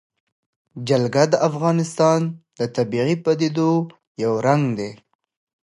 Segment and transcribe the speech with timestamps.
[0.87, 2.21] جلګه د افغانستان
[2.59, 3.71] د طبیعي پدیدو
[4.23, 4.91] یو رنګ دی.